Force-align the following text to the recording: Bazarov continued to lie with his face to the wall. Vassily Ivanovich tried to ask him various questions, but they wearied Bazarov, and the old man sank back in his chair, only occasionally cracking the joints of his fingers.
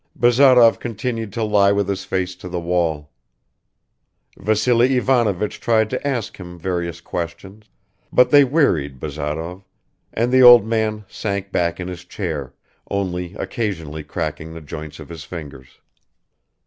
Bazarov 0.15 0.79
continued 0.79 1.31
to 1.33 1.43
lie 1.43 1.71
with 1.71 1.87
his 1.87 2.05
face 2.05 2.33
to 2.37 2.49
the 2.49 2.59
wall. 2.59 3.11
Vassily 4.35 4.97
Ivanovich 4.97 5.59
tried 5.59 5.91
to 5.91 6.07
ask 6.07 6.37
him 6.37 6.57
various 6.57 7.01
questions, 7.01 7.69
but 8.11 8.31
they 8.31 8.43
wearied 8.43 8.99
Bazarov, 8.99 9.63
and 10.11 10.31
the 10.31 10.41
old 10.41 10.65
man 10.65 11.05
sank 11.07 11.51
back 11.51 11.79
in 11.79 11.87
his 11.87 12.03
chair, 12.03 12.51
only 12.89 13.35
occasionally 13.35 14.03
cracking 14.03 14.55
the 14.55 14.59
joints 14.61 14.99
of 14.99 15.07
his 15.07 15.23
fingers. 15.23 15.77